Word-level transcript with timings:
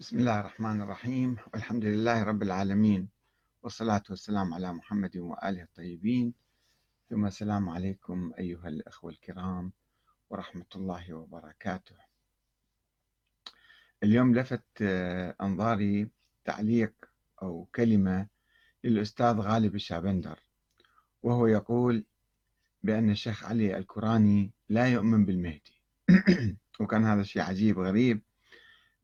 بسم 0.00 0.18
الله 0.18 0.40
الرحمن 0.40 0.80
الرحيم. 0.80 1.36
والحمد 1.52 1.84
لله 1.84 2.22
رب 2.22 2.42
العالمين 2.42 3.08
والصلاة 3.62 4.02
والسلام 4.10 4.54
على 4.54 4.72
محمد 4.72 5.16
وآله 5.16 5.62
الطيبين. 5.62 6.34
ثم 7.10 7.26
السلام 7.26 7.68
عليكم 7.68 8.32
أيها 8.38 8.68
الأخوة 8.68 9.10
الكرام 9.10 9.72
ورحمة 10.30 10.66
الله 10.76 11.14
وبركاته. 11.14 11.96
اليوم 14.02 14.34
لفت 14.34 14.64
آه، 14.82 15.36
أنظاري 15.40 16.10
تعليق 16.44 16.94
أو 17.42 17.68
كلمة 17.74 18.28
للأستاذ 18.84 19.34
غالب 19.34 19.74
الشابندر 19.74 20.38
وهو 21.22 21.46
يقول 21.46 22.04
بأن 22.82 23.10
الشيخ 23.10 23.44
علي 23.44 23.78
الكراني 23.78 24.52
لا 24.68 24.86
يؤمن 24.88 25.24
بالمهدي. 25.24 25.82
وكان 26.80 27.04
هذا 27.04 27.22
شيء 27.22 27.42
عجيب 27.42 27.78
غريب. 27.78 28.22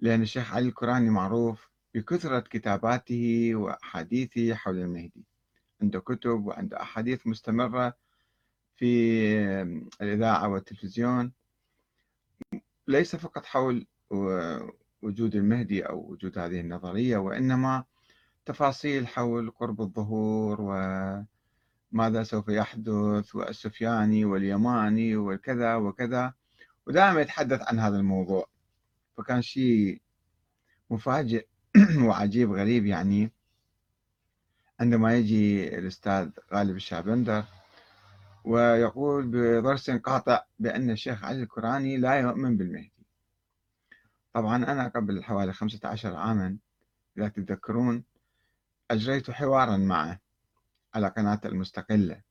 لأن 0.01 0.23
الشيخ 0.23 0.55
علي 0.55 0.69
الكراني 0.69 1.11
معروف 1.11 1.71
بكثرة 1.95 2.41
كتاباته 2.41 3.51
وأحاديثه 3.55 4.55
حول 4.55 4.79
المهدي. 4.79 5.25
عنده 5.83 6.01
كتب 6.01 6.47
وعنده 6.47 6.83
أحاديث 6.83 7.27
مستمرة 7.27 7.97
في 8.77 9.41
الإذاعة 10.01 10.49
والتلفزيون. 10.49 11.33
ليس 12.89 13.17
فقط 13.17 13.45
حول 13.45 13.87
وجود 15.03 15.35
المهدي 15.35 15.83
أو 15.83 16.11
وجود 16.11 16.39
هذه 16.39 16.61
النظرية 16.61 17.17
وإنما 17.17 17.85
تفاصيل 18.47 19.07
حول 19.07 19.51
قرب 19.51 19.81
الظهور 19.81 20.61
وماذا 21.93 22.23
سوف 22.23 22.49
يحدث 22.49 23.35
والسفياني 23.35 24.25
واليماني 24.25 25.17
وكذا 25.17 25.75
وكذا. 25.75 26.35
ودائما 26.87 27.21
يتحدث 27.21 27.69
عن 27.69 27.79
هذا 27.79 27.97
الموضوع. 27.97 28.49
فكان 29.17 29.43
شيء 29.43 30.01
مفاجئ 30.91 31.47
وعجيب 32.07 32.53
غريب 32.53 32.87
يعني. 32.87 33.33
عندما 34.81 35.17
يجي 35.17 35.69
الأستاذ 35.79 36.31
غالب 36.53 36.77
الشابندر 36.77 37.45
ويقول 38.45 39.27
بدرس 39.27 39.91
قاطع 39.91 40.45
بأن 40.59 40.91
الشيخ 40.91 41.25
علي 41.25 41.43
الكراني 41.43 41.97
لا 41.97 42.15
يؤمن 42.15 42.57
بالمهدي. 42.57 42.93
طبعا 44.33 44.57
أنا 44.57 44.89
قبل 44.89 45.25
حوالي 45.25 45.53
15 45.53 46.17
عاما 46.17 46.57
إذا 47.19 47.29
تتذكرون 47.29 48.05
أجريت 48.91 49.31
حوارا 49.31 49.77
معه 49.77 50.21
على 50.95 51.09
قناة 51.09 51.41
المستقلة. 51.45 52.23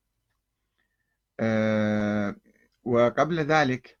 أه 1.40 2.36
وقبل 2.84 3.40
ذلك 3.40 3.98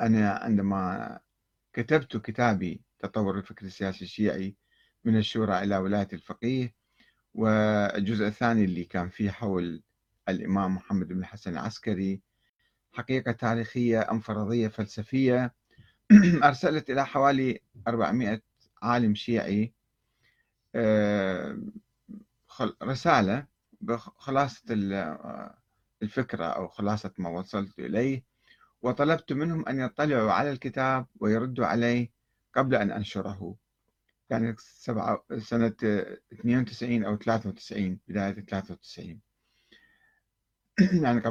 أنا 0.00 0.30
عندما 0.30 1.18
كتبت 1.72 2.16
كتابي 2.16 2.80
تطور 2.98 3.38
الفكر 3.38 3.66
السياسي 3.66 4.04
الشيعي 4.04 4.56
من 5.04 5.16
الشورى 5.16 5.62
إلى 5.62 5.76
ولاية 5.76 6.08
الفقيه 6.12 6.74
والجزء 7.34 8.26
الثاني 8.26 8.64
اللي 8.64 8.84
كان 8.84 9.08
فيه 9.08 9.30
حول 9.30 9.82
الإمام 10.28 10.74
محمد 10.74 11.08
بن 11.08 11.18
الحسن 11.18 11.52
العسكري 11.52 12.20
حقيقة 12.92 13.32
تاريخية 13.32 14.10
أم 14.10 14.20
فرضية 14.20 14.68
فلسفية. 14.68 15.54
أرسلت 16.44 16.90
إلى 16.90 17.06
حوالي 17.06 17.60
400 17.88 18.40
عالم 18.82 19.14
شيعي. 19.14 19.72
آه، 20.74 21.58
رسالة 22.82 23.46
بخلاصة 23.80 24.62
الفكرة 26.02 26.44
أو 26.44 26.68
خلاصة 26.68 27.12
ما 27.18 27.30
وصلت 27.30 27.78
إليه. 27.78 28.22
وطلبت 28.82 29.32
منهم 29.32 29.68
أن 29.68 29.80
يطلعوا 29.80 30.32
على 30.32 30.50
الكتاب 30.50 31.06
ويردوا 31.20 31.66
عليه 31.66 32.10
قبل 32.54 32.74
أن 32.74 32.90
أنشره. 32.90 33.56
سبعة 34.58 35.24
سنة 35.38 35.76
92 36.32 37.04
أو 37.04 37.16
93 37.16 38.00
بداية 38.08 38.32
93 38.32 39.20
يعني 41.02 41.20
قبل 41.20 41.30